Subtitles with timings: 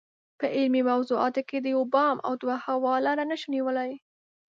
[0.39, 3.91] په علمي موضوعاتو کې د یو بام او دوه هوا لاره نشو نیولای.